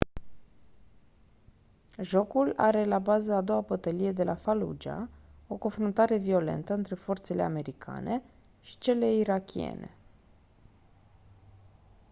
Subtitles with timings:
[2.01, 5.07] jocul are la bază a doua bătălie de la fallujah
[5.47, 8.21] o confruntare violentă între forțele americane
[8.61, 9.95] și cele irakiene